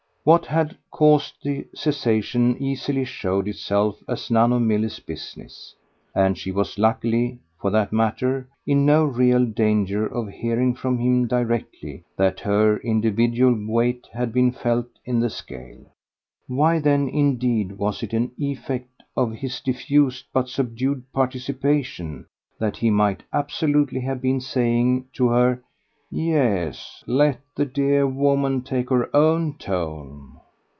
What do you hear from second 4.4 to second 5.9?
of Milly's business;